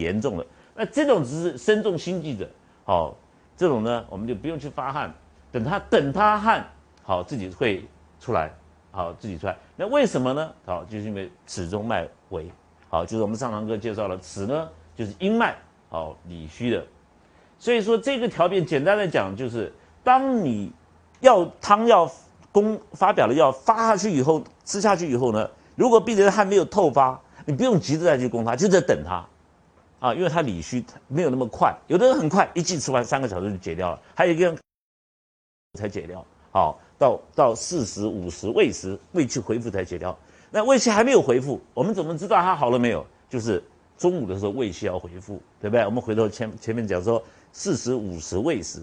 [0.00, 0.46] 严重的。
[0.74, 2.48] 那这种只是身重心悸者，
[2.84, 3.14] 好，
[3.56, 5.12] 这种呢我们就不用去发汗，
[5.52, 6.66] 等他等他汗
[7.02, 7.86] 好自己会
[8.18, 8.50] 出来，
[8.90, 9.56] 好自己出来。
[9.76, 10.50] 那为什么呢？
[10.64, 12.50] 好，就是因为齿中脉为
[12.88, 15.54] 好，就是我们上堂课介绍了齿呢就是阴脉，
[15.88, 16.84] 好里虚的。
[17.58, 19.70] 所以说这个条件简单的讲就是，
[20.02, 20.72] 当你
[21.20, 22.10] 药汤药
[22.50, 29.22] 攻发表了药发下去以后，吃下去以后呢，如果病人还没有透发，你不用急着再去攻他，就在等他，
[30.00, 34.58] 啊，因为他里虚没有那么快，有的人很快一剂吃完三个小时就解掉了，还有一个人
[35.78, 40.18] 才解掉，好，到到四十五十胃食胃气恢复才解掉，
[40.50, 43.06] 那胃气还没有恢复，我们怎么知道他好了没有？
[43.28, 43.62] 就是
[43.96, 45.84] 中午的时候胃气要恢复，对不对？
[45.84, 47.22] 我们回头前前面讲说。
[47.52, 48.80] 四十五十胃食，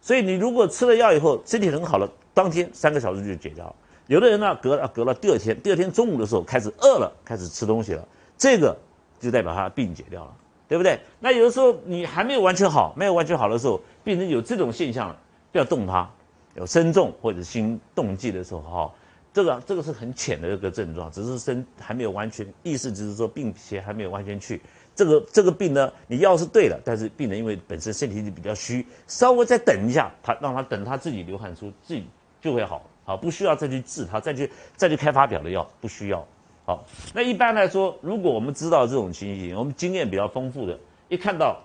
[0.00, 3.74] 所以你如果吃了药以后身体很好了，当天三个小时就解掉。
[4.06, 8.78] 有的人呢，隔了隔了第二天，第二天中午的时候开始饿了，开始吃东西了，这个
[9.20, 10.34] 就代表他病解掉了，
[10.66, 10.98] 对不对？
[11.20, 15.14] 那有的时候你还没有完全好，没有完全好的时候，病人有这种现象，
[15.52, 16.10] 不要动他，
[16.54, 18.92] 有身重或者心动悸的时候，哈，
[19.32, 24.60] 这个这个是很浅的一个症状，只是身还没有完全，意思就是说病邪还没有完全去。
[24.92, 32.06] 这个这个病呢，你药是对的，但是病人因为本身身体就比较虚，稍微再等一下，他让他等他自己流汗出，自己
[32.40, 36.26] 就会好，好不需要再去治他，再去再去开发表的药，不需要。
[36.70, 41.58] 好，那一般来说，如果我们知道这种情形，我们经验比较丰富的，一看到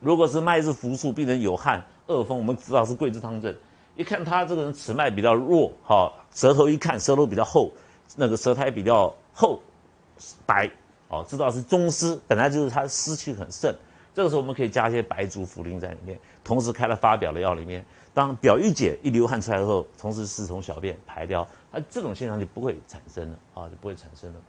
[0.00, 3.54] 如果是脉是浮数，病人有汗、恶风，我们知道是桂枝汤症。
[3.96, 7.70] 一看他这个人尺脉比较弱，好，舌头一看舌头比较厚，
[8.16, 9.60] 那个舌苔比较厚，
[10.46, 10.70] 白。
[11.08, 13.70] 哦，知道是中湿，本来就是他湿气很盛，
[14.14, 24.40] 这个时候我们可以加一些白术、茯苓在里面，同时开了发表的药里面，当表一解，一流汗出来之后，同时是从小便排掉，啊，这种现象就不会产生了，啊，就不会产生了。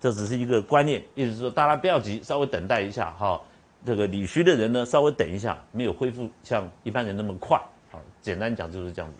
[0.00, 3.40] 这只是一个观念，意思是说大家不要急，稍微等待一下，哈，
[3.84, 9.18] 这个里虚的人呢，稍微等一下，没有恢复像一般人那么快，好，简单讲就是这样子。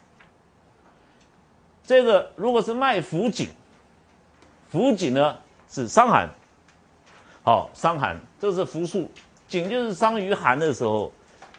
[1.85, 3.49] 这个如果是脉浮紧，
[4.69, 5.37] 浮紧呢？
[5.69, 6.29] 是伤寒，
[7.45, 9.09] 好伤寒，这是浮数，
[9.47, 11.13] 紧就是伤于寒的时候，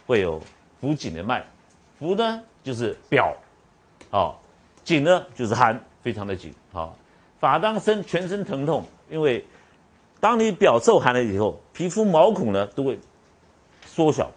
[0.05, 0.41] 会有
[0.81, 1.45] 浮紧的脉，
[1.97, 3.33] 浮呢就是表，
[4.09, 4.40] 好
[4.83, 6.95] 紧呢就是寒，非常的紧，好
[7.39, 9.45] 法当身全身疼痛，因为
[10.19, 12.99] 当你表受寒了以后，皮肤毛孔呢都会
[13.85, 14.29] 缩小，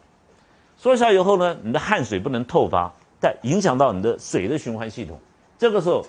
[0.76, 5.18] 缩小以后呢，你的汗水不能透发，但影响到你的水的循环系统，
[5.58, 6.04] 这个时候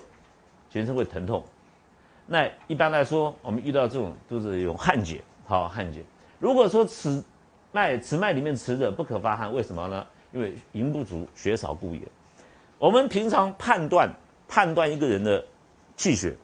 [0.70, 1.44] 全身会疼痛。
[2.26, 6.02] 那一般来说，我们遇到这种都是有汗解，好汗解。
[6.38, 7.24] 如果说此
[7.72, 10.06] 脉此脉里面持着不可发汗，为什么呢？
[10.32, 12.00] 因为营不足，血少故也。
[12.78, 14.10] 我们平常判断
[14.48, 15.44] 判断一个人的
[15.96, 16.36] 气血，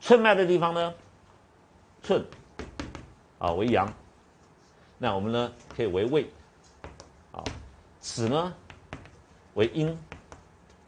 [0.00, 0.94] 寸脉的地方呢，
[2.02, 2.24] 寸
[3.38, 3.92] 啊为阳，
[4.98, 6.30] 那我们呢可以为胃，
[7.32, 7.42] 啊，
[8.00, 8.54] 此呢
[9.54, 9.98] 为阴，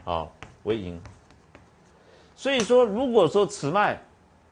[0.05, 0.27] 啊
[0.65, 1.01] 为阴。
[2.37, 4.01] 所以说，如果说此脉，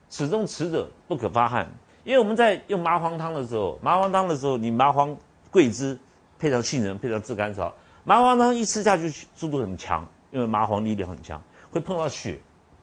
[0.08, 1.70] 此中此者不可发汗，
[2.04, 5.16] 因为我们在用麻黄汤的时候，麻黄汤的时候，你麻黄、
[5.50, 5.98] 桂枝
[6.38, 7.74] 配上杏仁，配上炙甘草，
[8.04, 12.38] 麻黄汤一吃下去速度很强，因为麻黄力量很强，会碰到血，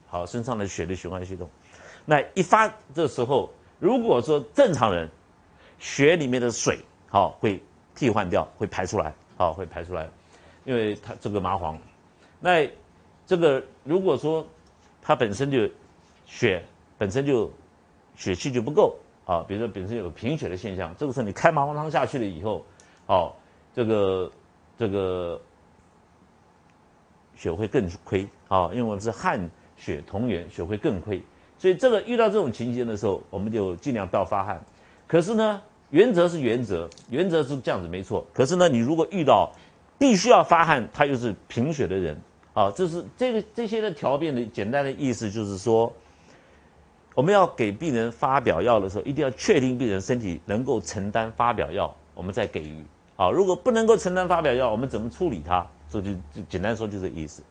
[0.08, 1.48] 好身上的血的循环系统，
[2.04, 3.48] 那一发这时候，
[3.78, 5.08] 如果说正常人，
[5.78, 7.62] 血里面的水好会
[7.94, 10.10] 替换掉，会排出来，好会排出来，
[10.66, 11.78] 因为它这个麻黄，
[12.40, 12.68] 那
[13.28, 14.44] 这个如果说。
[15.06, 15.70] 它本身就
[16.26, 16.64] 血
[16.98, 17.52] 本身就
[18.16, 22.66] 血气就不够啊，比如说本身有贫血的现象，这个时候你开麻黄汤下去了以后，
[23.08, 23.34] 哦，
[23.76, 24.32] 这个
[24.80, 25.42] 这个
[27.36, 31.22] 血会更亏啊，因为我们是汗血同源，血会更亏，
[31.58, 34.64] 所以这个遇到这种情形的时候，我们就尽量不要发汗。
[35.08, 38.26] 可是呢，原则是原则，原则是这样子没错。
[38.34, 39.52] 可是呢，你如果遇到
[39.98, 42.20] 必须要发汗，他又是贫血的人。
[42.54, 45.92] 啊，这是这个这些的条变的简单的意思，就是说，
[47.16, 52.86] 我们要给病人发表药的时候，一定要确定病人身体能够承担发表药，我们再给予。
[53.16, 55.66] 好，如果不能够承担发表药，我们怎么处理它？
[56.02, 57.44] 这就就简单说就这意思。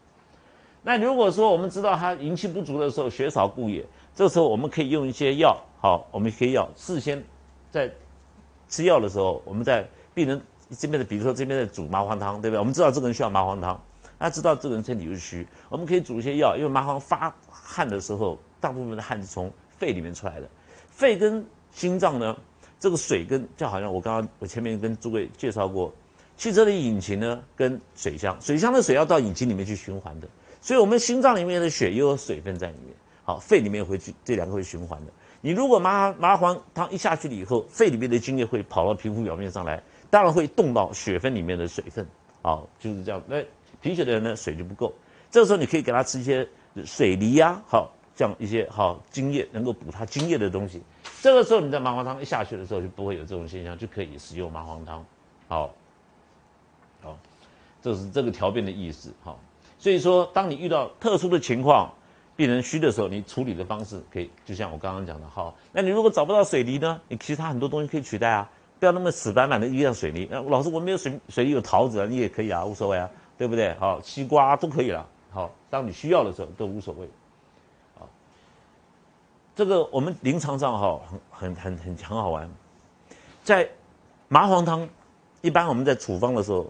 [0.83, 3.87] 那如果说我们知道他营气不足的时候，血少固也，
[4.17, 5.57] 这时候我们可以用一些药。
[5.81, 7.23] 好，我们可以药事先
[7.71, 7.89] 在
[8.69, 10.41] 吃药的时候，我们在病人
[10.77, 12.59] 这边的，比如说这边的煮麻黄汤，对不对？
[12.59, 13.81] 我们知道这个人需要麻黄汤。
[14.19, 20.49] 他知道这个人身体又虚，我们可以煮一些药，因为麻黄发汗的时候，大部分的汗是从肺里面出来的。
[20.89, 22.37] 肺跟心脏呢，
[22.79, 25.93] 这个水跟就好像我刚刚我前面跟诸位介绍过，
[26.43, 30.27] 汽车的引擎呢跟水箱，水箱的水要到引擎里面去循环的，
[30.61, 32.93] 所以我们心脏里面的血也有水分在里面。
[33.23, 35.13] 好，肺里面会去这两个会循环的。
[35.41, 39.81] 你如果麻麻黄汤一下去了以后，肺里面的津液会跑到皮肤表面上来，
[40.11, 42.05] 当然会冻到血分里面的水分，
[42.43, 43.23] 啊，就是这样。
[43.29, 43.37] 那
[43.81, 44.93] 贫血的人呢，水就不够，
[45.31, 46.45] 这个时候你可以给他吃一些
[46.85, 50.83] 水梨呀，好，这样一些好精液能够补他精液的东西。
[51.21, 55.07] 这个时候你在麻黄汤一下去的时候，就不会有这种现象，就可以使用麻黄汤，
[55.47, 55.73] 好，
[57.83, 59.39] 这是这个条变的意思，好。
[59.79, 61.93] 所以说，当你遇到特殊的情况。
[62.35, 66.99] 病人虚的时候，你处理的方式可以，就像我刚刚讲的，好，那你如果找不到水泥呢？
[67.07, 68.51] 你其他很多东西可以取代啊，
[68.81, 70.27] 不要那么死板板的依赖水泥。
[70.31, 73.75] 那老师，我没有水水泥有桃子啊，你也可以啊，无所谓啊，对不对？
[73.75, 75.07] 好，西瓜都可以了。
[75.31, 77.07] 好，当你需要的时候都无所谓。
[77.99, 78.09] 好，
[79.55, 81.01] 这个我们临床上哈
[81.31, 82.51] 很很很很很好玩，
[83.45, 83.69] 在
[84.29, 84.89] 麻黄汤，
[85.43, 86.67] 一般我们在处方的时候。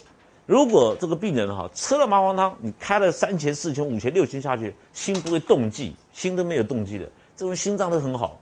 [0.53, 8.39] 如果这个病人哈吃了麻黄汤，你开了三钱四钱五钱六钱下去，心不会动悸，心都没有动悸的，这种心脏都很好。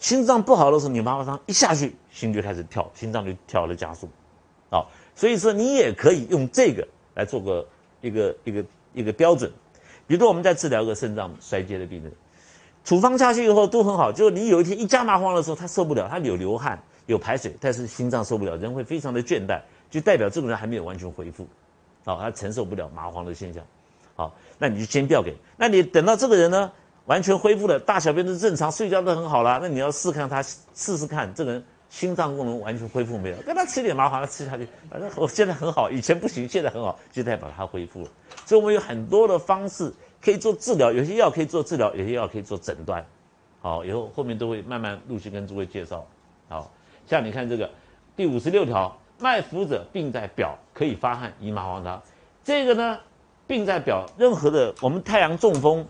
[0.00, 4.08] 心脏不好的时候，你麻黄汤一下去，心就开始跳，心脏就跳了加速，
[4.68, 4.82] 啊，
[5.14, 7.64] 所以说你也可以用这个来做个
[8.00, 8.64] 一个一个
[8.94, 9.48] 一个标准。
[10.08, 12.12] 比如说我们在治疗一个肾脏衰竭的病人，
[12.82, 19.60] 处方下去以后都很好，就你有一天一加麻黄的时候，他受不了，他有流汗有排水，但是心脏受不了，人会非常的倦怠。
[19.90, 21.46] 就代表这个人还没有完全恢复，
[22.04, 23.64] 好，他承受不了麻黄的现象，
[24.14, 25.34] 好，那你就先不要给。
[25.56, 26.70] 那你等到这个人呢
[27.06, 33.36] 完全恢复了，大小便都正常，睡觉都很好了，那你要试看他试试看，这个人心脏功能完全恢复没有？
[33.38, 38.10] 跟他吃点麻黄，他吃下去，反正我现在很好，以前不行，现在很好，就代表他恢复了。
[38.44, 39.90] 所以我们有很多的方式
[40.20, 43.02] 可以做治疗，有些药可以做治疗，有些药可以做诊断。
[43.62, 46.06] 好，以后后面都会慢慢陆续跟诸位介绍。
[46.48, 46.70] 好，
[47.06, 47.70] 像你看这个
[48.14, 48.94] 第五十六条。
[49.18, 52.00] 脉浮者病在表，可以发汗，以麻黄汤。
[52.44, 52.98] 这个呢，
[53.46, 55.86] 病在表，任何的我们太阳中风、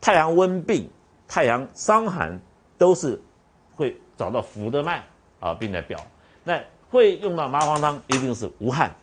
[0.00, 0.88] 太阳温病、
[1.26, 2.38] 太阳伤寒，
[2.78, 3.20] 都是
[3.74, 5.02] 会找到浮的脉
[5.40, 5.98] 啊，病在表。
[6.44, 8.94] 那会用到麻黄汤，一定是无汗。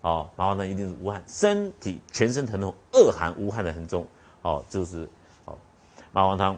[0.00, 4.06] 哦，麻黄汤一定是无汗，身体全身疼痛，恶寒无汗的很重。
[4.42, 5.08] 哦，就是
[5.44, 5.58] 哦，
[6.12, 6.54] 麻黄汤。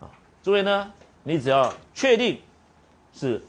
[0.00, 0.10] 啊，
[0.42, 0.92] 诸位呢？
[1.28, 2.40] 你只要确定
[3.12, 3.42] 是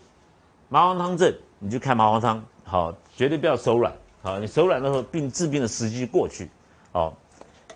[0.68, 6.50] 麻黄汤症，你就开麻黄汤，好，绝对不要手软，好，你手软的时候，病治病的时机过去，
[6.92, 7.14] 好，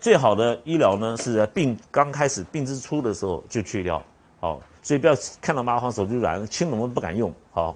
[0.02, 4.04] 最好的医疗呢是在病刚开始、病之初的时候就去掉，
[4.42, 7.74] 好，所以不要看到麻黄手就软，青龙不敢用，好。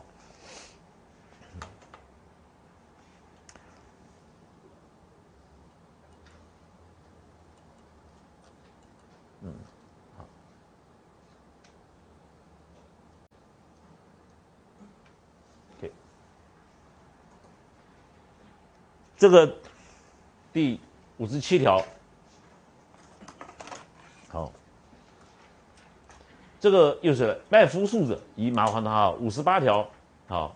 [19.18, 19.52] 这个
[20.54, 20.80] 第
[21.18, 21.84] 五十七条，
[24.30, 24.52] 好，
[26.60, 29.10] 这个又是脉浮数者宜麻黄汤啊。
[29.10, 29.90] 五十八条，
[30.28, 30.56] 好，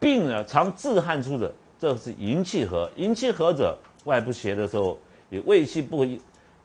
[0.00, 2.90] 病呢常自汗出者，这是营气和。
[2.96, 4.98] 营气和者，外不邪的时候，
[5.30, 6.04] 以胃气不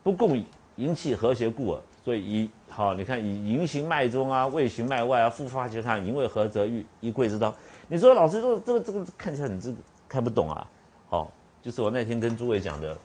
[0.02, 0.44] 不共
[0.78, 1.82] 营气和谐故耳。
[2.04, 7.54] 所以以好，你看以营行脉中啊，胃行脉外啊，复发其看营卫和则愈一桂之汤。
[7.88, 9.78] 你说老师，这个这个这个看起来很这个
[10.10, 10.68] 看不懂啊。
[11.10, 11.32] 好，
[11.62, 12.98] 就是我那天跟诸位讲的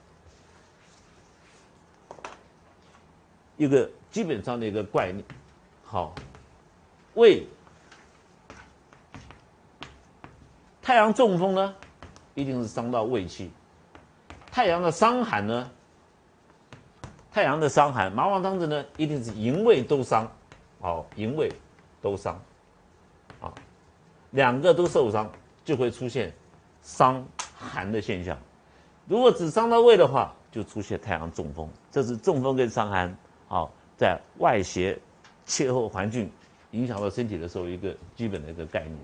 [3.56, 5.25] 一个基本上的一个概念。
[5.84, 6.12] 好，
[7.14, 7.47] 胃
[10.80, 11.75] 太阳中风呢，
[12.35, 13.50] 一定是伤到胃气；
[14.50, 15.71] 太阳的伤寒呢，
[17.30, 20.28] 太阳的伤寒，麻黄汤子呢，一定是营卫都伤。
[20.80, 21.52] 好，营卫
[22.00, 22.35] 都伤，
[23.40, 23.54] 啊，
[24.32, 25.30] 两个都受伤，
[25.64, 26.35] 就会出现
[26.82, 27.25] 伤。
[27.62, 28.37] 寒的现象，
[29.07, 31.69] 如果只伤到胃的话，就出现太阳中风。
[31.90, 33.16] 这是中风跟伤寒，
[33.47, 34.99] 好在外邪、
[35.47, 36.31] 气候环境
[36.73, 38.97] 影响到身体的时候一个基本的一个概念。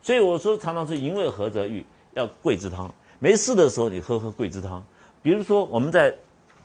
[0.00, 2.90] 所以我说常常是营卫合则愈，要桂枝汤。
[3.18, 4.82] 没事的时候你喝喝桂枝汤。
[5.22, 6.14] 比如说我们在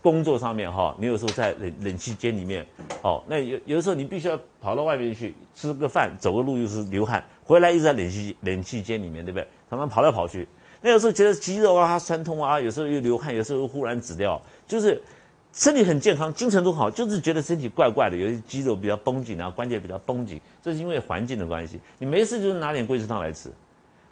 [0.02, 2.66] 工作上面哈，你有时候在冷冷气间里面，
[3.02, 9.48] 哦，那有有的时候你必须要跑到外面去吃个饭，走个路又是流汗，回来一直在冷气冷气间里面，对不对？
[9.70, 10.48] 常常跑来跑去。
[10.86, 15.02] 那有时候觉得肌肉啊酸痛啊，有时候又流汗，有时候忽然止掉，就是
[15.54, 21.80] 身体很健康，精神都好，就是觉得身体怪怪的，有些肌肉比较绷紧啊，关节比较绷紧，这是因为环境的关系。
[22.00, 23.50] 你没事就是拿点桂枝汤来吃，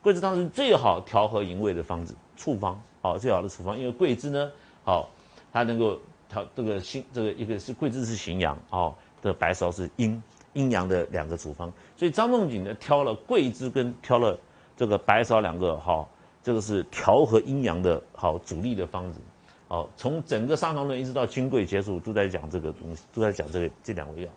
[0.02, 4.50] 桂枝汤是最好调和营卫的方子，处方好最好的处方，因为桂枝呢
[4.86, 5.10] 好，
[5.52, 6.00] 它能够
[6.30, 10.24] 调这个心，这个一个是桂枝是行阳哦，的白芍是阴
[10.54, 14.40] 阴阳的两个处方，所以张仲景呢挑了桂枝跟挑了
[14.78, 16.10] 这个白芍两个好。
[16.44, 19.20] 这个是调和阴阳的好主力的方子，
[19.68, 24.30] 好，从整个伤寒论一直到金匮结束，都在讲这个东西，都在讲这个这两味药。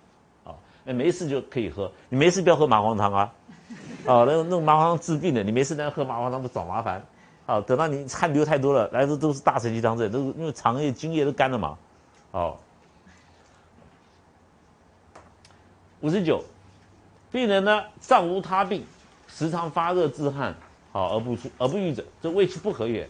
[0.44, 3.32] 好，那没事就可以喝，你没事不要喝麻黄汤啊。
[4.06, 7.02] 哦，那那种麻黄汤治病的，你没事在喝麻黄汤不找麻烦。
[7.46, 11.76] 好，等到你汗流太多了，来的都是大承气汤这，都是因为肠液津液都干了嘛。
[12.30, 12.60] 好，
[16.00, 16.44] 五十九，
[17.32, 18.84] 病人呢上无他病，
[19.26, 20.54] 时常发热自汗，
[20.94, 23.08] 好而不出而不愈者，这胃气不和也。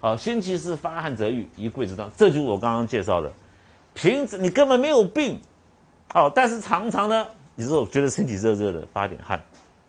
[0.00, 2.10] 好，先其是发汗则愈，一桂枝汤。
[2.16, 3.30] 这就是我刚刚介绍的，
[3.94, 5.40] 平时你根本没有病，
[6.12, 9.40] 好，但是常常呢，你说我觉得身体热热的，发点汗，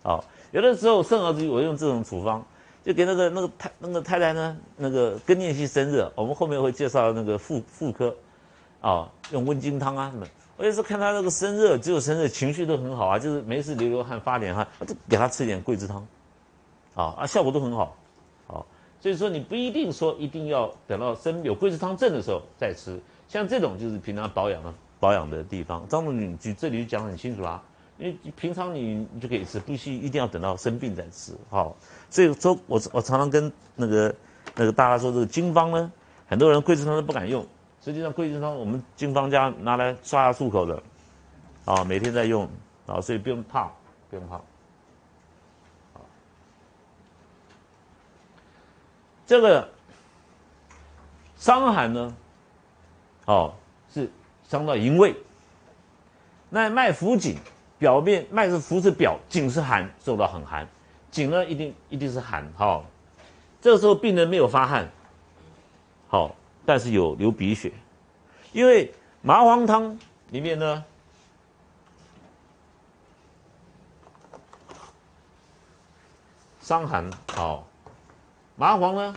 [0.03, 2.45] 好，有的时候甚而至于我用这种处方，
[2.85, 8.15] 就给那个那个太那个太太呢，那个更年期生热，我们后面会介绍那个妇妇科，
[8.81, 10.27] 啊，用温经汤啊什么。
[10.57, 16.05] 我有时候看他那个生热，只有生热，情绪都很好啊，就是没事流流汗，发点汗，就给他吃一点桂枝汤，
[17.01, 17.97] 啊啊，效果都很好。
[18.99, 25.83] 所以说你不一定说一定要等到生有桂枝汤症的时候再吃，像这种就是平常保养的保养的地方。
[25.89, 27.59] 张总你举这里就讲很清楚啦，
[27.97, 31.33] 因为平常你你就可以吃，不需一定要等到生病再吃。
[31.49, 31.75] 好，
[32.11, 34.13] 所以说我我常常跟那个
[34.55, 35.91] 那个大家说这个经方呢，
[36.27, 37.43] 很多人桂枝汤都不敢用，
[37.83, 40.79] 实际上桂枝汤我们经方家拿来刷牙漱口的，
[41.65, 42.47] 啊，每天在用，
[42.85, 43.71] 啊，所以不用怕，
[44.11, 44.39] 不用怕。
[49.31, 49.69] 这个
[51.37, 52.13] 伤寒呢，
[53.27, 53.53] 哦，
[53.89, 54.11] 是
[54.43, 55.15] 伤到营卫。
[56.49, 57.37] 那脉浮紧，
[57.79, 60.67] 表面脉是浮是表，紧是寒，受到很寒，
[61.11, 62.45] 紧呢一定一定是寒。
[62.57, 62.83] 好，
[63.61, 64.91] 这个时候病人没有发汗，
[66.09, 66.35] 好，
[66.65, 67.71] 但是有流鼻血，
[68.51, 69.97] 因为麻黄汤
[70.31, 70.83] 里面呢，
[76.59, 77.65] 伤寒好。
[78.61, 79.15] 麻黄呢？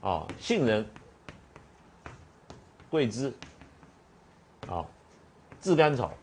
[0.00, 0.86] 哦，杏仁、
[2.88, 3.32] 桂枝，
[4.68, 4.86] 哦，
[5.60, 6.14] 炙甘草。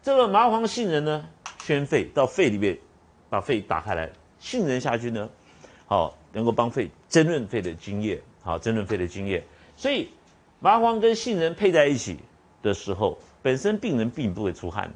[0.00, 1.28] 这个麻黄、杏仁呢，
[1.64, 2.78] 宣肺到肺里面，
[3.28, 4.08] 把肺打开来。
[4.38, 5.28] 杏仁下去呢，
[5.86, 9.44] 好，能够帮肺增润肺的津液，好，增润肺的津液。
[9.76, 10.10] 所以
[10.60, 12.20] 麻黄跟杏仁配在一起
[12.62, 14.94] 的时候，本身病人并不会出汗。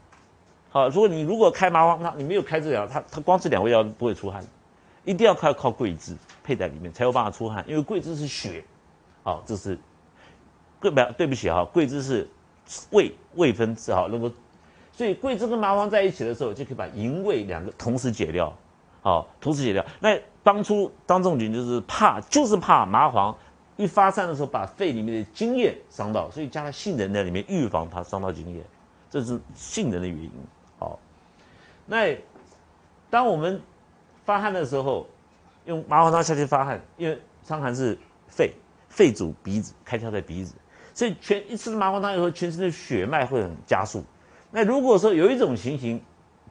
[0.78, 4.44] 好，如果你如果开麻黄汤，你没有开这两，他他光这两味药不会出汗，
[5.04, 8.62] 一定要靠靠桂枝配在里面才有办法出汗，因为桂枝是血，
[9.24, 9.76] 好，这是
[10.78, 12.28] 桂不对不起哈，桂枝是
[12.90, 14.30] 胃胃分子哈，那个
[14.92, 18.56] 所以桂枝跟麻黄在一起的时候，就可以把营卫两个同时解掉，
[19.02, 19.84] 好，同时解掉。
[19.98, 23.36] 那当初张仲景就是怕就是怕麻黄
[23.76, 28.62] 一发散的时候把肺里面的津液伤到，所以加了杏仁在里面预防它伤到津液，
[29.10, 30.30] 这是杏仁的原因。
[31.90, 32.14] 那
[33.08, 33.58] 当我们
[34.26, 35.06] 发汗的时候，
[35.64, 37.96] 用麻黄汤下去发汗，因为伤寒是
[38.28, 38.52] 肺，
[38.90, 40.54] 肺主鼻子，开窍在鼻子，
[40.92, 44.04] 所以全一吃了麻黄汤以后，全身的血脉会很加速。
[44.50, 45.98] 那如果说有一种情形，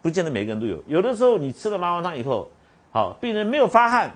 [0.01, 2.49] 不见得每个人都有，有的时候你吃了麻黄汤以后，
[2.91, 4.15] 好，病人没有发汗，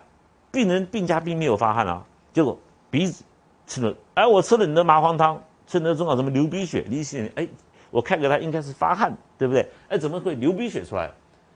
[0.51, 2.59] 病人病家并没有发汗啊，结果
[2.89, 3.23] 鼻子
[3.67, 7.47] 吃了，哎，我吃了你的麻黄汤，吃了中药什么流鼻血，流血，哎。
[7.91, 9.69] 我看给他应该是发汗，对不对？
[9.89, 11.11] 哎，怎么会流鼻血出来？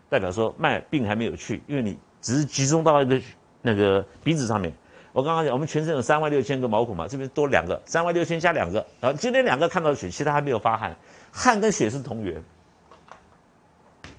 [0.08, 3.20] 代表说脉病还没有去，因为你只是集中到一个
[3.64, 4.72] 那个鼻子上面。
[5.14, 10.96] 我刚刚讲，我们全身有三万六千个毛孔嘛，这边多两个，三万六千加两个，然后今天两个看到血，其他还没有发汗。
[11.32, 12.44] 汗跟血是同源，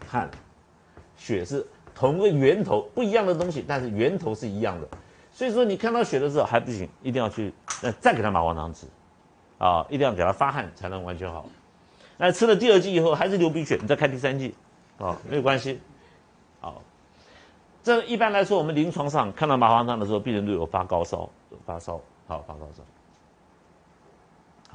[0.08, 0.30] 汗、
[1.16, 4.88] 血是同个源头，不一样的东西，但是源头是一样的。
[5.30, 7.52] 所以说你看到血的时候还不行，一定要去
[8.00, 8.86] 再给他麻黄汤吃，
[9.58, 11.46] 啊，一定要给他发汗才能完全好。
[12.18, 14.54] 那吃了第二剂以后还是流鼻血，你再开第三剂，
[14.98, 15.80] 啊，没有关系，
[16.60, 16.82] 好。
[17.82, 21.28] 这一般来说，我们临床上看到麻黄汤的时候，病人都有发高烧，
[21.64, 22.82] 发烧，好发高烧，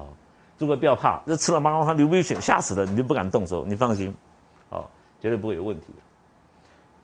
[0.02, 0.08] 好，
[0.58, 4.16] 诸位不要怕，这吃了麻黄汤流鼻血，吓死了，你就不敢动手，你放心，
[4.70, 6.00] 好，绝对不会有问题的。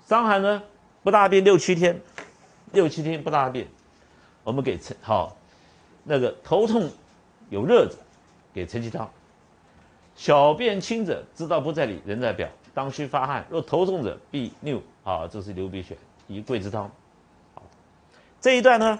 [0.08, 0.64] 伤寒呢，
[1.04, 2.00] 不大便六七天，
[2.72, 3.68] 六七天不大便，
[4.46, 5.36] 我们给陈好，
[6.06, 6.90] 那个头痛
[7.50, 7.98] 有热者，
[8.54, 9.10] 给陈其汤。
[10.18, 13.46] 小便清者，知道不在里，人在表，当虚发汗。
[13.50, 14.78] 若头重者，必尿。
[15.04, 15.96] 啊，这是流鼻血，
[16.28, 16.92] 宜桂枝汤。
[17.54, 17.62] 好，
[18.42, 19.00] 这一段呢，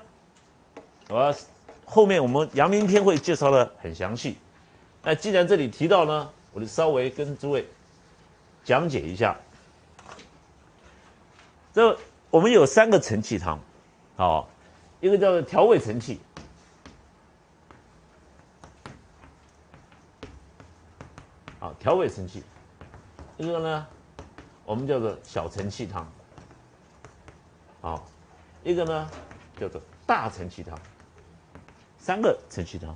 [1.10, 1.36] 我
[1.84, 4.38] 后面我们阳明篇会介绍的很详细。
[5.04, 7.68] 那既然这里提到呢，我就稍微跟诸位
[8.64, 9.36] 讲解一下。
[11.74, 11.98] 这
[12.30, 13.60] 我们有三个承气汤，
[14.16, 14.48] 好，
[15.02, 16.20] 一个叫做调味承气。
[21.88, 22.44] 调味承气，
[23.38, 23.88] 一个呢，
[24.66, 26.06] 我们叫做小承气汤，
[27.80, 28.04] 好，
[28.62, 29.10] 一个呢
[29.58, 30.78] 叫做大承气汤，
[31.98, 32.94] 三个承气汤，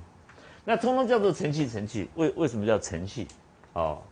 [0.62, 3.26] 那通通叫做承气承气，为为什么叫承气？
[3.72, 4.02] 哦，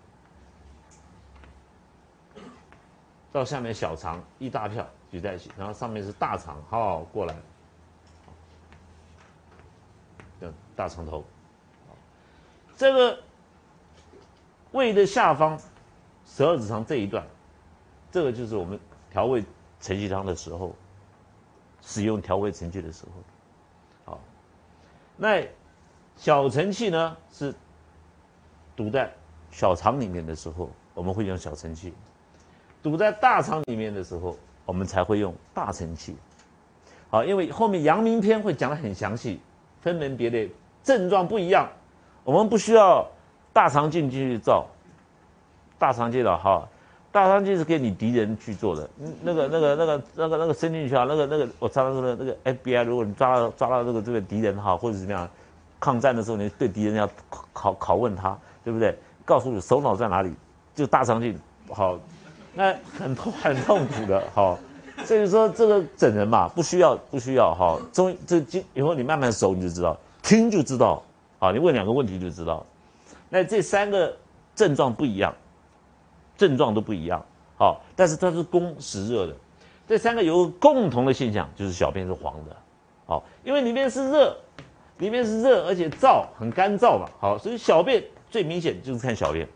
[3.31, 7.37] 到下面小肠一大票举在一起，然后上面是大肠，好过来，
[10.41, 11.23] 的大肠头，
[12.79, 13.23] 这个
[14.73, 15.59] 胃的下方
[16.27, 17.27] 十二指肠这一段，
[18.11, 18.79] 这个就是我们
[19.11, 19.45] 调味
[19.81, 20.75] 承气汤的时候。
[21.83, 24.21] 使用调味承气的时候，好，
[25.17, 25.43] 那
[26.15, 27.55] 小承气呢是
[28.77, 29.11] 堵在
[29.51, 31.91] 小肠里面的时候，我们会用小承气；
[32.83, 34.37] 堵在大肠里面的时候，
[34.67, 36.15] 我们才会用大承气。
[37.09, 39.41] 好，因为后面阳明篇会讲的很详细，
[39.81, 40.53] 分门别类，
[40.85, 41.67] 症状不一样，
[42.25, 43.11] 我们不需要
[43.53, 44.67] 大肠镜进去照，
[45.79, 46.67] 大肠镜的哈。
[47.13, 48.89] 大肠镜是给你敌人去做的，
[49.21, 55.29] 那个、那个、那个、那个、那个伸进去啊，那个、那个，我常常说的那个 FBI，如果你抓到抓到这个这个敌人哈，或者怎么样，
[55.81, 57.09] 抗战的时候，你对敌人要
[57.53, 58.97] 拷拷问他，对不对？
[59.25, 60.33] 告诉你首脑在哪里，
[60.73, 61.37] 就大肠镜，
[61.69, 61.99] 好，
[62.55, 64.57] 那很痛很痛苦的，哈，
[65.05, 71.03] 所以说这个整人嘛，不需要不需要哈，中这今以后你慢慢熟你就知道，听就知道，
[71.41, 72.65] 好，你问两个问题就知道，
[73.31, 74.15] 那这三个
[74.55, 75.35] 症状不一样。
[76.37, 77.23] 症状都不一样，
[77.59, 79.37] 好，但是它是攻实热的。
[79.87, 82.57] 这三个有共同的现象，就是小便是黄的，
[83.05, 84.35] 好，因为里面是热，
[84.97, 89.47] 里面是热，而且燥，很干燥嘛，好，所以小便最明显就是看小便。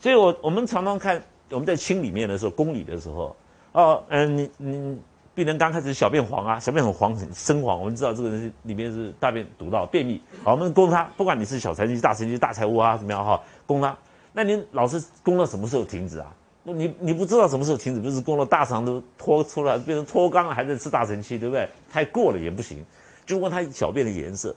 [0.00, 3.36] 所以我我们常常看我们在清里面的时候，宫里的时候，
[3.72, 4.98] 哦，嗯，你你
[5.34, 13.96] 病人刚开始小便黄啊，小便很黄很深黄，我们知道这个人里面是大便堵到便秘，好，我们攻他，不管你是小财气、大财气、大财物啊怎么样哈，攻他。
[14.32, 16.26] 那您老是攻到什么时候停止啊？
[16.64, 21.68] 你你不知道什么时候停止，不是攻到大肠都脱出来变成脱肛了，还在吃大承气，对不对？
[21.90, 22.84] 太过了也不行。
[23.24, 24.54] 就问他小便的颜色，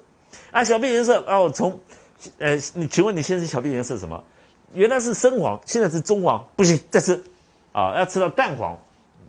[0.52, 1.80] 啊，小便颜色哦，从，
[2.40, 4.24] 呃，你请问你现在小便颜色什么？
[4.74, 7.24] 原来是深黄，现在是棕黄，不行，再吃，
[7.72, 8.78] 啊，要吃到淡黄，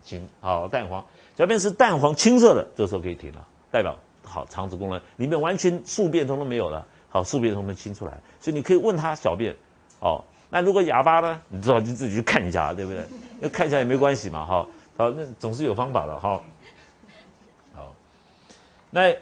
[0.05, 1.05] 行，好，淡黄，
[1.37, 9.55] 小便是淡黄青色的，这时候可以停了，代表好肠子功能里面完全宿便通通没有了，好，宿便通通清出来，所以你可以问他小便。
[10.01, 11.41] 哦，那如果哑巴呢？
[11.49, 13.05] 你知道就自己去看一下，对不对？
[13.41, 14.67] 那看一下也没关系嘛，哈。
[14.97, 16.41] 好，那总是有方法的，哈。
[17.75, 17.95] 好，
[18.91, 19.15] 那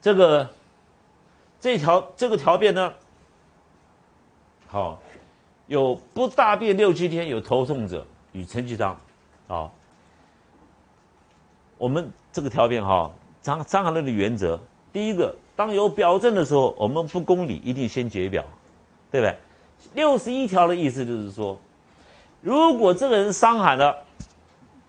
[0.00, 0.48] 这个
[1.60, 2.92] 这条这个条便呢，
[4.68, 5.00] 好，
[5.66, 8.98] 有不大便六七天有头痛者与承气汤，
[9.48, 9.70] 啊，
[11.78, 13.10] 我们这个条便哈，
[13.42, 14.58] 张张行论的原则，
[14.92, 18.44] 第一个，当有表证的时候，我们不公理，一定先解表，
[19.10, 19.36] 对不对？
[19.94, 21.58] 六十一条的意思就是说，
[22.40, 23.96] 如果这个人伤寒了，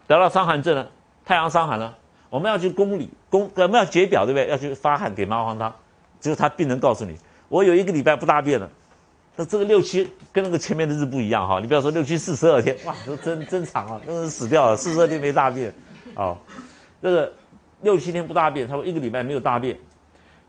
[0.08, 0.90] 得到伤寒症了，
[1.26, 1.98] 太阳伤寒了，
[2.30, 4.48] 我们要去宫里宫，我们要解表，对不对？
[4.48, 5.74] 要去发汗给麻黄汤，
[6.22, 7.18] 只有他病人告诉你，
[7.50, 8.70] 我有一个礼拜不大便了，
[9.36, 15.74] 那这个六七跟那个前面的日不一样哈，你不要说六七四十二天，哇，都真真长啊，那是死掉了，四十二天没大便，
[16.16, 16.38] 哦，
[17.06, 17.32] 这个
[17.84, 19.78] 六七天不大便，他说一个礼拜没有大便，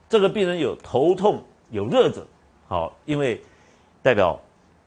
[0.08, 2.26] 这个病人有头痛有热者，
[2.66, 3.42] 好，因为
[4.02, 4.40] 代表。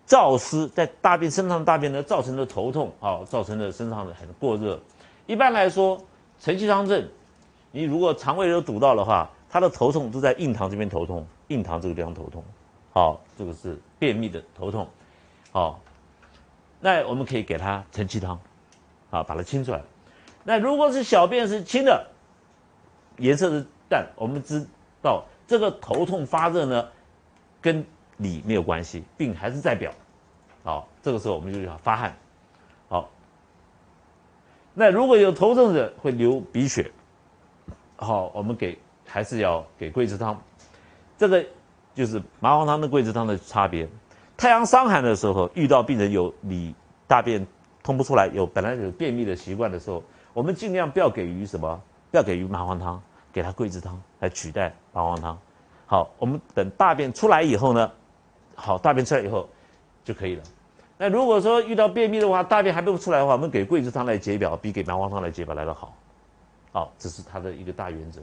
[0.08, 4.80] 燥湿在大便身上大便呢，造成的头痛好，造成的身上的很过热。
[5.28, 6.04] 一般来说，
[6.40, 7.08] 承气汤症，
[7.72, 12.44] 你如果肠胃都堵到的话，他的头痛都在印堂这边头痛，印堂这个地方头痛。
[12.92, 14.88] 好，这个是便秘的头痛。
[15.52, 15.80] 好，
[16.80, 18.40] 那我们可以给他承气汤，
[19.12, 19.80] 啊，把它清出来。
[20.50, 22.08] 那如果是小便是清的，
[23.18, 24.66] 颜色是淡，我们知
[25.00, 26.88] 道这个头痛发热呢，
[27.62, 27.86] 跟
[28.18, 29.92] 里没有关系，病还是在表，
[30.64, 32.18] 好，这个时候我们就要发汗，
[32.88, 33.08] 好。
[34.74, 36.92] 那如果有头痛者会流鼻血，
[37.98, 40.42] 好，我们给还是要给桂枝汤，
[41.16, 41.46] 这个
[41.94, 43.88] 就是麻黄汤跟桂枝汤的差别。
[44.36, 46.74] 太阳伤寒的时候，遇到病人有你
[47.08, 47.46] 大便
[47.84, 50.02] 通不出来，有本来有便秘的习惯的时候，
[50.34, 55.38] 我们尽量不要给予什么，不要给予麻黄汤，给他桂枝汤来取代麻黄汤。
[55.86, 57.92] 好，我们等大便出来以后呢。
[58.56, 59.48] 好，大便出来以后
[60.04, 60.44] 就可以了。
[60.98, 65.96] 那如果说遇到便秘的话，大便还不出来的话，我们给桂枝汤来解表，比给麻黄汤来解表来得好。
[66.74, 68.22] 好，这是它的一个大原则。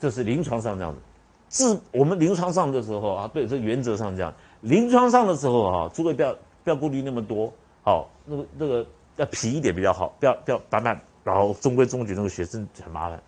[0.00, 0.98] 这是临床上这样子。
[1.50, 4.32] 治我们临床上的时候啊，对，这原则上这样。
[4.62, 6.32] 临床上的时候啊，诸位不要
[6.64, 7.52] 不要顾虑那么多。
[7.82, 10.98] 好，那个那个要皮一点比较好，不要不要板板，
[11.28, 13.20] 然后中规中矩，那个学生很麻烦。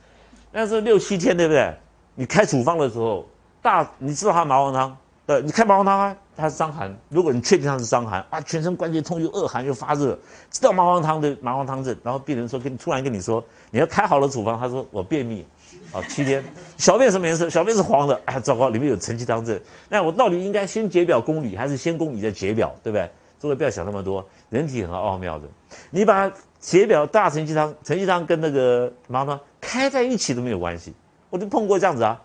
[0.51, 1.71] 但是六七天对不对？
[2.15, 3.27] 你开处方的时候，
[3.61, 4.97] 大你知道他麻黄汤。
[5.27, 6.93] 呃，你开麻黄汤啊，它是伤寒。
[7.09, 10.19] 如果你确定它是伤寒啊，全身关节痛又恶寒又发热，
[10.51, 15.47] 知道麻黄汤的麻黄汤症，然后病人说跟突然跟你说你要开好了处方，他说我便秘，
[15.93, 16.43] 好，七天。
[16.79, 17.49] 小便什么颜色？
[17.49, 18.21] 小便是黄的。
[18.25, 19.61] 哎， 糟糕，里面有承气汤症。
[19.89, 22.75] 那我到底应该先解表公理，还是先公里再解表？
[22.83, 23.09] 对不对？
[23.39, 25.45] 诸位不要想那么多，人体很奥妙的。
[25.91, 30.95] 你把解表大承气汤、承气汤跟那个毛汤开在一起都没有关系。
[31.31, 32.21] 我就碰过这样子啊。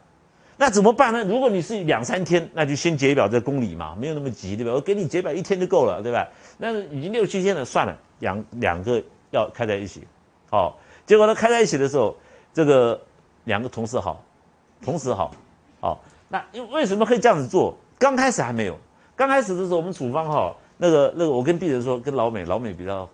[0.58, 1.24] 那怎么办呢？
[1.24, 4.74] 如果你是两三天，那就先解表再公里嘛，没有那么急，对吧？
[4.74, 6.28] 我给你解表一天就够了，对吧？
[6.58, 10.04] 那已经六七天了，算了，两两个要开在一起。
[10.50, 12.16] 好，结果呢，开在一起的时候，
[12.54, 13.02] 这个。
[13.46, 14.26] 两个同时好，
[14.84, 15.32] 同时好，
[15.80, 17.78] 好，那因为什么可以这样子做？
[18.00, 18.76] 刚开始还没有，
[19.16, 23.08] 刚开始的时候我们处方哈，那个那个我跟病人说，跟老美老美比较，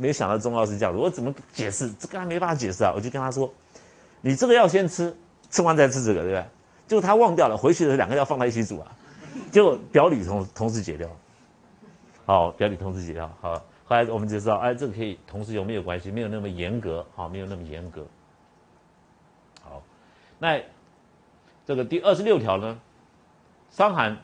[0.00, 1.92] 没想到中药是这样子，我怎么解释？
[1.92, 3.52] 这个还没办法解释啊，我就跟他说，
[4.22, 5.14] 你这个要先吃，
[5.50, 6.44] 吃完再吃这个，对不对？
[6.88, 8.90] 结果他忘掉了，回去的两个药放在一起煮啊，
[9.52, 11.08] 结果表里同同时解掉，
[12.24, 16.10] 好，表里同时解掉，好，后来我们就知道，哎，这个可以同时用没有关系？
[16.10, 18.04] 没有那么严格，好，没有那么严格。
[19.62, 19.82] 好
[20.38, 20.60] 那
[21.66, 22.80] 这个第二十六条呢，
[23.70, 24.16] 伤寒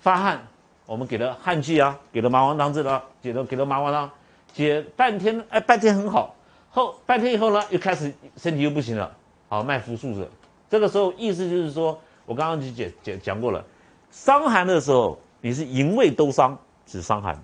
[0.00, 0.42] 发汗，
[0.84, 4.10] 我们给了汗剂啊，给了麻黄汤治了，给了给了麻黄汤，
[4.52, 6.34] 解半天哎半天很好，
[6.70, 9.10] 后半天以后呢又开始身体又不行了，
[9.48, 10.28] 好脉浮数着，
[10.68, 13.64] 这个时候意思就是说我刚刚就解讲讲过了，
[14.10, 17.40] 伤寒的时候你是营卫都伤，是伤寒，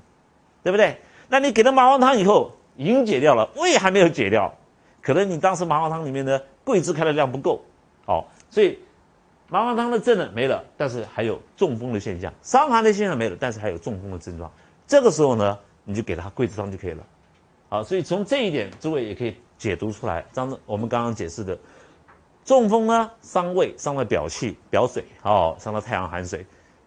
[0.63, 0.97] 对不对？
[1.29, 4.55] 那你给了麻黄汤以后，营解掉了，胃还没有解掉，
[5.03, 7.61] 可能你当时麻黄汤里面的桂枝开的量不够。
[8.05, 8.79] 好，所以
[9.49, 14.49] 麻黄汤的症呢没了，但是还有中风的现象；伤寒的现象没了，但是还有中风的症状。
[14.87, 17.03] 这个时候呢，你就给他桂枝汤就可以了。
[17.71, 20.23] 好，所以从这一点，诸位也可以解读出来。
[20.33, 21.57] 张我们刚刚解释的，
[22.45, 26.41] 中风呢伤胃，伤了表气、表水，好，伤到太阳寒水；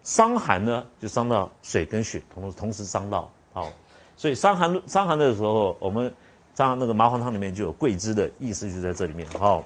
[0.04, 3.28] 伤寒呢就伤到水跟血，同同时伤到。
[3.52, 3.72] 好，
[4.16, 6.14] 所以伤寒伤寒的时候，我们
[6.54, 9.26] 张那个麻黄汤里面就有桂枝的意思，就在这里面。
[9.38, 9.64] 好。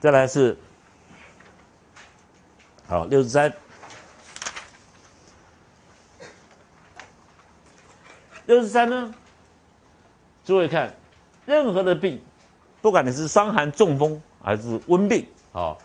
[0.00, 0.56] 再来是，
[2.86, 3.52] 好六十三，
[8.46, 9.12] 六十三呢？
[10.44, 10.94] 诸位看，
[11.44, 12.22] 任何的病，
[12.80, 15.76] 不管你是伤寒、中风还是温病，好，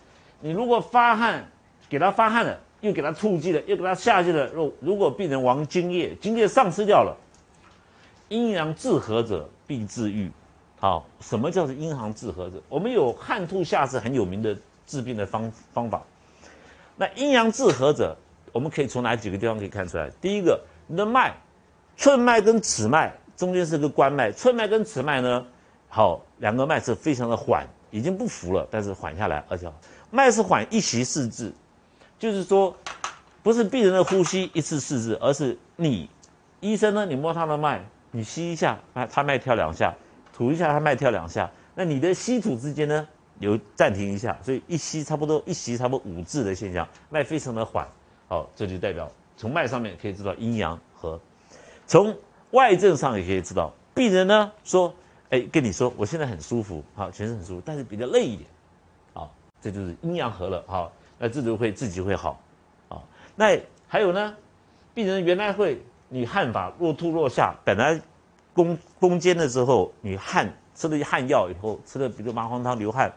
[0.42, 1.44] 你如果发汗，
[1.90, 7.18] 给他发汗了，又给他促剂了，又给他下剂了，如如果病人亡津液，津液丧失掉了，
[8.30, 10.32] 阴阳自合者必自愈。
[10.84, 12.62] 好，什么叫做阴阳治合者？
[12.68, 14.54] 我们有汗吐下是很有名的
[14.86, 16.04] 治病的方方法。
[16.98, 18.14] 那阴阳治合者，
[18.52, 20.12] 我们可以从哪几个地方可以看出来？
[20.20, 21.34] 第一个，你的脉，
[21.96, 25.46] 寸脉跟尺脉中间是个关脉，寸脉跟尺脉呢，
[25.88, 29.72] 好，两个脉是非常的缓，已经不浮了，但是缓下来，而且
[30.12, 31.54] 脉是缓一息四至，
[32.20, 32.76] 就是说，
[33.42, 36.10] 不是病人的呼吸一次四至，而是你
[36.60, 39.96] 医生呢，你摸他的脉，你吸一下，他他脉跳两下。
[40.34, 47.88] 吐一下，它脉跳两下，那你的吸吐之间呢，有暂停一下，所以一吸差不多一吸差不多五字的现象，脉非常的缓，
[48.28, 51.20] 好，这就代表从脉上面可以知道阴阳和，
[51.86, 52.18] 从
[52.50, 54.92] 外症上也可以知道，病人呢说，
[55.30, 58.50] 哎，跟你说我现在很舒服，好，全身很舒服，但是比较累一点，
[59.14, 62.42] 好，这就是阴阳和了，好，那这就会自己会好，
[62.90, 63.56] 好，那
[63.88, 64.36] 还有呢，
[64.96, 68.02] 病人原来会你汗法若吐若下，本来。
[68.54, 73.12] 攻攻坚的时候，你汗吃了汗药以后，吃了比如麻黄汤流汗，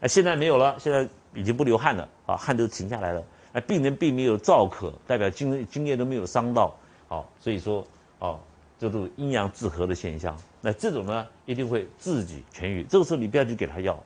[0.00, 6.74] 啊，现在没有了，现在已经不流汗了，啊，汗都停下来了，啊，病人并没有燥渴，代表津津液都没有伤到，
[7.08, 7.86] 好，所以说，
[8.18, 8.38] 哦，
[8.78, 12.82] 这都是阴阳自合的现象，那这种呢，一定会自己痊愈。
[12.84, 14.02] 这个时候你不要去给他药，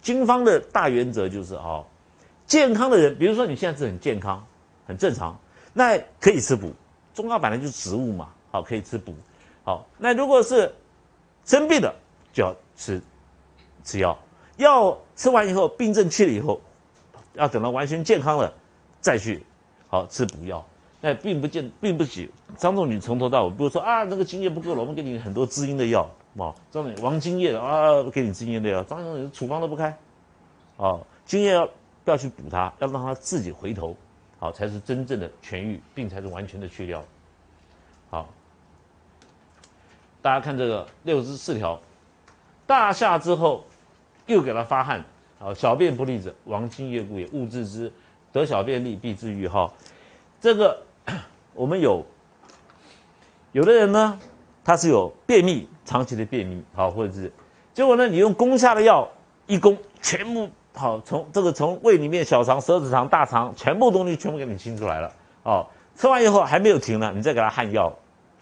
[0.00, 1.84] 经方的大原则就是哦，
[2.46, 4.44] 健康的人，比如说你现在是很健康，
[4.86, 5.38] 很正常，
[5.72, 6.72] 那可以吃补，
[7.14, 9.14] 中药本来就是植物嘛，好，可以吃补。
[9.64, 10.72] 好，那如果是
[11.46, 11.94] 生病的，
[12.34, 13.00] 就要吃
[13.82, 14.16] 吃药，
[14.58, 16.60] 药吃完以后，病症去了以后，
[17.32, 18.52] 要等到完全健康了
[19.00, 19.42] 再去
[19.88, 20.62] 好吃补药。
[21.00, 22.30] 那并不见，并不起。
[22.58, 29.96] 张仲景从头到尾，不是说啊，那个津液不够了，我们给你很多滋阴的药，哦，张仲景王津液的啊，给你滋阴的药，张仲景处方都不开，
[30.76, 31.66] 哦，津液要
[32.04, 33.96] 不要去补它，要让它自己回头，
[34.38, 37.02] 好，才是真正的痊愈，病才是完全的去掉，
[38.10, 38.28] 好。
[40.24, 41.78] 大家看这个六十四条，
[42.66, 43.62] 大夏之后，
[44.24, 45.04] 又给他发汗，
[45.38, 47.26] 好，小便不利者，亡津液故也。
[47.26, 47.92] 勿治之，
[48.32, 49.46] 得小便利，必治愈。
[49.46, 49.70] 哈，
[50.40, 50.82] 这个
[51.52, 52.02] 我们有，
[53.52, 54.18] 有的人呢，
[54.64, 57.30] 他是有便秘，长期的便秘，好，或者是，
[57.74, 59.06] 结果呢，你用攻下的药
[59.46, 65.12] 一攻，全部好从这个从胃里面、小肠、舌子肠、大肠全部东西全部给你清出来了。
[65.42, 67.94] 哦，吃完以后还没有停呢，你再给他汗药，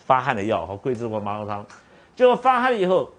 [0.04, 1.66] 发汗的药和桂枝或麻黄汤，
[2.14, 3.10] 结果发汗以后。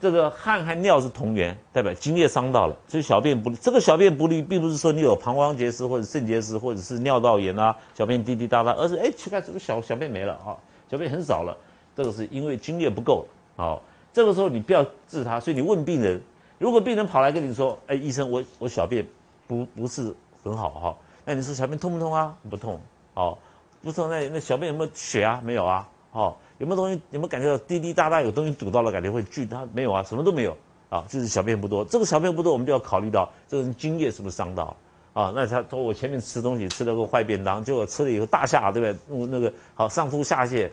[0.00, 3.56] 这个汗和尿是同源，代表津液伤到了，所以小便不利。
[3.56, 10.52] 这个小便不利，并不是说你有膀胱结石或者肾结石，或者是尿道炎啊，小便滴滴答答，而是哎，奇怪，这个小小便没了啊，
[10.90, 11.56] 小便很少了，
[11.96, 13.26] 这个是因为津液不够。
[13.56, 13.80] 好，
[14.12, 16.20] 这个时候你不要治它，所以你问病人，
[16.58, 19.06] 如果病人跑来跟你说，哎，医生，我我小便
[19.46, 22.36] 不不是很好哈，那你说小便痛不痛啊？
[22.50, 22.78] 不痛，
[23.14, 23.38] 好，
[23.82, 25.40] 不痛，那那小便有没有血啊？
[25.42, 26.40] 没有啊，好。
[26.58, 27.02] 有没有东西？
[27.10, 28.92] 有没有感觉到滴滴答答有东西堵到了？
[28.92, 29.44] 感觉会剧？
[29.44, 30.56] 它没有啊，什么都没有
[30.88, 31.84] 啊，就是小便不多。
[31.84, 34.74] 这个小便不多，我们就要考虑到这个人津液是不是伤到
[35.14, 35.32] 啊？
[35.34, 39.26] 那他说我前面吃东西吃了个坏便当，结果吃了以后大下，对不对？
[39.26, 40.70] 那个好上吐下泻，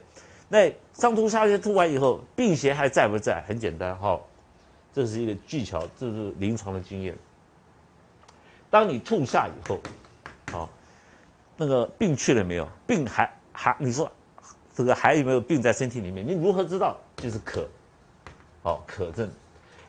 [0.47, 3.43] 那上吐下泻吐完以后，病邪还在不在？
[3.47, 4.21] 很简单哈，
[4.93, 7.17] 这是一个技巧，这是临床的经验。
[8.69, 9.80] 当你吐下以后，
[10.51, 10.69] 好，
[11.58, 12.67] 那个病去了没有？
[12.86, 14.10] 病还还你说？
[14.73, 16.25] 这个还有没有病在身体里面？
[16.25, 16.97] 你如何知道？
[17.17, 17.67] 就是渴，
[18.63, 19.29] 好渴症。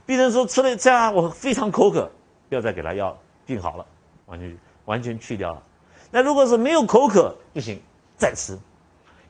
[0.05, 2.11] 病人说吃了这样，我非常口渴，
[2.49, 3.17] 不要再给他药，
[3.47, 3.87] 病好了，
[4.27, 5.63] 完全完全去掉了。
[6.11, 7.81] 那如果是没有口渴，不行，
[8.17, 8.59] 再吃，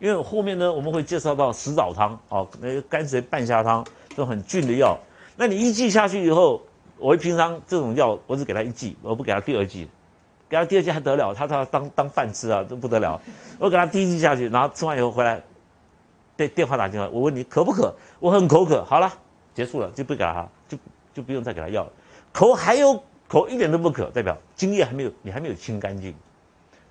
[0.01, 4.99] 因为后面呢我们会介绍到石枣汤，哦，那个甘水半夏汤，这种很峻的药。
[5.37, 6.63] 那你一剂下去以后，
[6.97, 9.89] 我平常这种药我只给他一剂，我不给他第二剂。
[10.53, 13.19] 给他第二剂还得了，他他当当饭吃啊，都不得了。
[13.59, 15.43] 我给他第一剂下去，然后吃完以后回来。
[16.37, 17.95] 电电话打进来，我问你渴不渴？
[18.21, 18.85] 我很口渴。
[18.85, 19.11] 好了，
[19.55, 20.77] 结束了，就不给他，就
[21.15, 21.93] 就不用再给他药了。
[22.33, 26.15] 口还有口一点都不渴，代表津液还没有，你还没有清干净，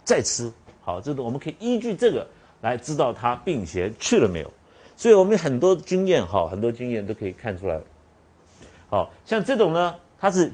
[0.03, 0.51] 再吃。
[0.81, 2.27] 好，这个我们可以依据这个
[2.61, 4.51] 来知道他病邪去了没有。
[4.97, 7.79] 所以我们很多经验，哈，很多经验都可以看出来。
[8.89, 10.51] 好像这种呢，它是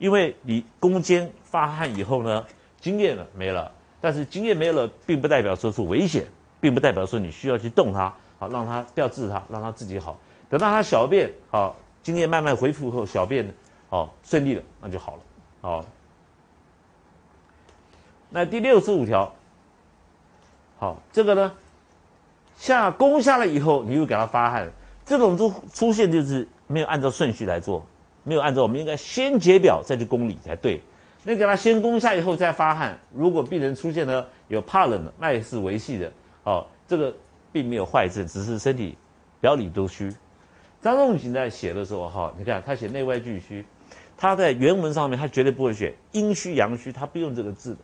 [0.00, 2.44] 因为你攻坚发汗以后呢，
[2.80, 6.26] 津液呢没了，但是津液没了，并不代表说是危险，
[6.58, 8.12] 并不代表说你需要去动它。
[8.38, 10.18] 好，让它不要治它，让它自己好。
[10.48, 13.46] 等到它小便好，经验慢慢恢复后，小便
[13.90, 15.22] 好顺利了，那就好了。
[15.60, 15.84] 好，
[18.30, 19.30] 那第六十五条，
[20.78, 21.52] 好，这个呢，
[22.56, 24.72] 下攻下来以后，你又给他发汗，
[25.04, 27.84] 这种出出现就是没有按照顺序来做，
[28.30, 30.80] 没有按照我们应该先解表再去攻里才对。
[31.24, 36.12] 那给他先攻下以后再发汗，如果病人出现了有怕冷的，那也是维系的。
[36.44, 37.12] 好，这个。
[37.52, 38.96] 并没有坏症，只是身体
[39.40, 40.14] 表里都虚。
[40.80, 43.66] 张仲景在写的时候，哈，你看他写内外俱虚，
[44.16, 47.80] 他在原文上面他绝对不会写阴虚阳虚，他不用这个字的。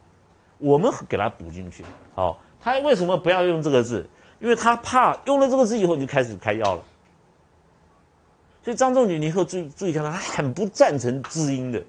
[0.58, 1.82] 我们给他补进去，
[2.14, 4.08] 好，他为什么不要用这个字？
[4.38, 6.82] 因为他怕用了这个字以后你就开始开药了。
[8.66, 11.80] 所以张仲景，你以后注意注意看，他很不赞成滋阴的，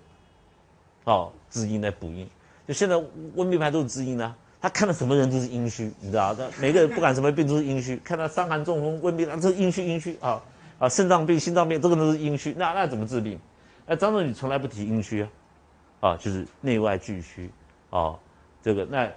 [1.06, 2.30] 哦，滋阴来补阴。
[2.68, 4.36] 就现在温病派都是滋阴的。
[4.62, 10.40] 他看到什么人都是阴虚，你知道他每个人不管什么病都是阴虚，看到伤寒中风、温病，都是阴虚阴虚啊
[10.78, 10.88] 啊！
[10.88, 13.40] 肾脏病、心脏病，这个都是阴虚，那那怎么治病？
[13.88, 15.30] 那张仲景从来不提阴虚啊，
[16.02, 17.50] 啊，就是内外俱虚
[17.90, 18.14] 啊。
[18.62, 19.12] 这个那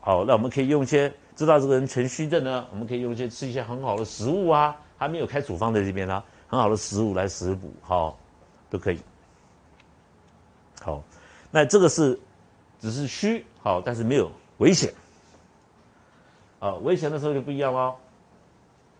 [0.00, 8.14] 好，那我们可以用一些知道这个人全虚症呢，我们可以用一些吃一些很好的食物啊，还没有开处方在这边呢，很好的食物来食补，好，
[8.68, 9.00] 都可以。
[10.82, 11.02] 好，
[11.50, 12.20] 那这个是
[12.78, 13.46] 只是虚。
[13.62, 14.92] 好，但是没有危险。
[16.58, 17.96] 啊，危险的时候就不一样喽。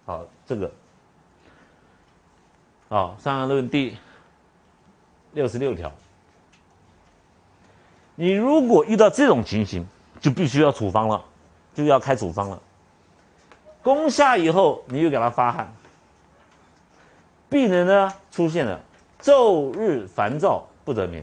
[0.06, 0.72] 好，这个，
[2.88, 3.98] 好，《伤寒论》第
[5.32, 5.92] 六十六条，
[8.14, 9.86] 你如果遇到这种情形，
[10.22, 11.22] 就必须要处方了，
[11.74, 12.62] 就要开处方了。
[13.82, 15.70] 攻下以后，你又给他发汗，
[17.52, 18.80] 病人呢出现了
[19.20, 21.22] 昼日烦躁不得眠。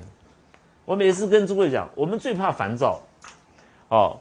[0.86, 3.02] 我每次跟诸位讲，我们最怕烦躁。
[3.90, 4.18] 哦，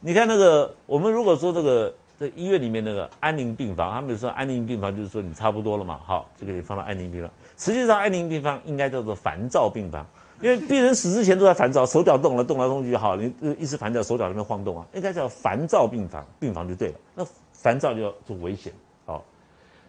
[0.00, 7.30] 你看那个，我们如果说这个在医院里面那个安宁病房，他们说安宁病房就是说你差不多了嘛，好，就给你放到安宁病房。
[7.56, 10.06] 实际上安宁病房应该叫做烦躁病房，
[10.40, 16.94] 因为病人死之前都在烦躁，手脚动了，动来动去，好，你一直烦躁，手脚在那边晃动啊，应该叫烦躁病房，病房就对了。
[17.16, 18.72] 那烦躁就要做危险，
[19.04, 19.24] 好，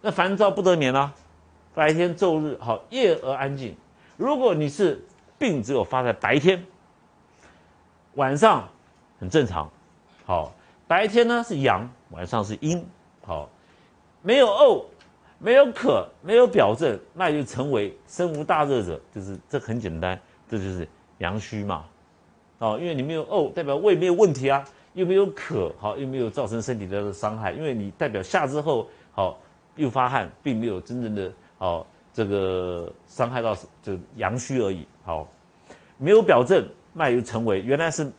[0.01, 1.13] 那烦躁不得眠啊，
[1.79, 3.73] 白天昼日好，夜而安静。
[4.17, 5.01] 如果你是
[5.37, 6.61] 病只有发在白天，
[8.15, 8.67] 晚上。
[9.17, 9.69] 很正常，
[10.25, 10.53] 好，
[10.87, 12.85] 白天呢是阳，晚上是阴，
[13.25, 13.49] 好，
[14.21, 14.85] 没有呕，
[15.37, 20.17] 没有渴，没有表症，那就成为身无大热者，就是这很简单，
[20.49, 20.87] 这就是
[21.17, 21.85] 阳虚嘛，
[22.59, 24.63] 哦，因为你没有呕，代表胃没有问题啊，
[24.93, 29.37] 又没有渴，好，又没有造成身体的伤害，因为你代表下之后，好，
[29.75, 35.27] 又发汗，并没有真正的，好，这个伤害到这阳虚而已，好，
[35.97, 38.11] 没有表证，脉又成为原来是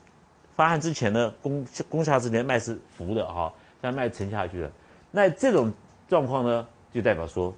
[0.54, 4.70] 发汗之前呢，攻攻下之前脉是浮的哈，现在脉沉下去了。
[5.10, 5.72] 那这种
[6.06, 7.52] 状况呢，就代表说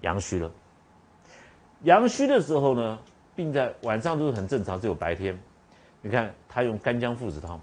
[0.00, 0.50] 阳虚了。
[1.84, 2.98] 阳虚的时候呢，
[3.34, 5.38] 病在晚上都是很正常，只有白天。
[6.02, 7.60] 你看他用干姜附子汤，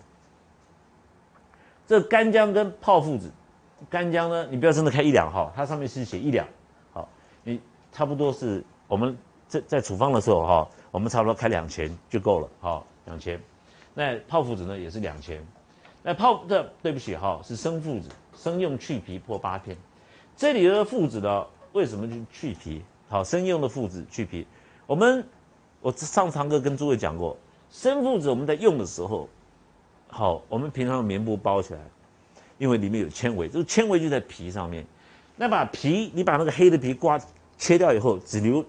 [1.86, 3.30] 这干姜跟炮附子，
[3.89, 6.47] 干姜呢，你不要真的开一两号，它上面是写一两，
[7.97, 13.41] 差不多是我们在在处方的时候哈，我们差不多开两钱就够了，好，两钱。
[13.95, 15.43] 那炮附子呢也是两钱，
[16.03, 19.75] 那炮这对不起哈，是生附子，生用去皮破八片。
[20.36, 22.83] 这里的附子呢，为什么去去皮？
[23.10, 24.45] 好，生用的附子去皮。
[24.86, 25.25] 我们
[25.81, 27.36] 我上堂课跟诸位讲过。
[27.71, 29.27] 生附子我们在用的时候，
[30.07, 31.79] 好，我们平常用棉布包起来，
[32.60, 34.86] 因为里面有纤维，这个纤维就在皮上面。
[35.36, 37.19] 那把皮，你把那个黑的皮刮
[37.57, 38.63] 切掉以后，只留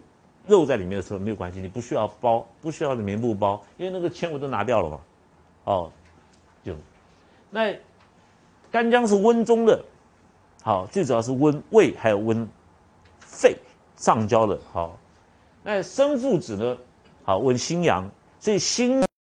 [0.47, 5.01] 肉在里面的时候没有关系，你不需要包，不需要棉布包，因为那个纤维都拿掉了嘛。
[5.65, 5.93] 哦，
[6.65, 6.75] 就
[7.51, 7.77] 那
[8.71, 9.85] 干姜是温中的，
[10.63, 12.49] 好，最主要是温胃还有温
[13.21, 13.57] 肺
[13.97, 14.59] 上焦的。
[14.73, 14.99] 好，
[15.63, 16.77] 那生附子呢，
[17.25, 18.11] 好温心阳。
[18.41, 19.05] 所以心